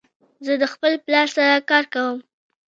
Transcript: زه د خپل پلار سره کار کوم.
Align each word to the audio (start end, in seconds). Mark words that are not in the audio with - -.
زه 0.45 0.53
د 0.61 0.63
خپل 0.73 0.93
پلار 1.05 1.27
سره 1.35 1.53
کار 1.69 1.83
کوم. 1.93 2.17